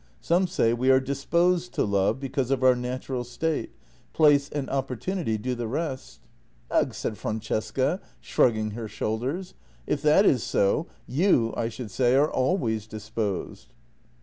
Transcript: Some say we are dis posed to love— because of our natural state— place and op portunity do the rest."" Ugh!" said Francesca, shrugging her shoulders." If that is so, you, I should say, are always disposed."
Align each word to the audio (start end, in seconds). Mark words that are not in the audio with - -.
Some 0.19 0.47
say 0.47 0.73
we 0.73 0.89
are 0.89 0.99
dis 0.99 1.25
posed 1.25 1.75
to 1.75 1.83
love— 1.83 2.19
because 2.19 2.49
of 2.49 2.63
our 2.63 2.75
natural 2.75 3.23
state— 3.23 3.69
place 4.13 4.49
and 4.49 4.67
op 4.71 4.89
portunity 4.89 5.39
do 5.39 5.53
the 5.53 5.67
rest."" 5.67 6.21
Ugh!" 6.71 6.91
said 6.95 7.19
Francesca, 7.19 8.01
shrugging 8.19 8.71
her 8.71 8.87
shoulders." 8.87 9.53
If 9.85 10.01
that 10.01 10.25
is 10.25 10.41
so, 10.41 10.87
you, 11.05 11.53
I 11.55 11.69
should 11.69 11.91
say, 11.91 12.15
are 12.15 12.31
always 12.33 12.87
disposed." 12.87 13.73